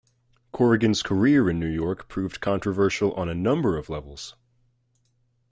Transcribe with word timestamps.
Corrigan's 0.51 1.03
career 1.03 1.47
in 1.47 1.59
New 1.59 1.69
York 1.69 2.07
proved 2.09 2.41
controversial 2.41 3.13
on 3.13 3.29
a 3.29 3.35
number 3.35 3.77
of 3.77 3.87
levels. 3.87 4.35